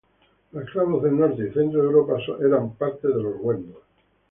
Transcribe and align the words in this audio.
Los 0.51 0.63
eslavos 0.67 1.03
del 1.03 1.15
Norte 1.15 1.47
y 1.47 1.53
Centro 1.53 1.79
de 1.81 1.85
Europa 1.85 2.17
eran 2.43 2.73
parte 2.73 3.07
de 3.07 3.21
los 3.21 3.35
wendos. 3.39 3.83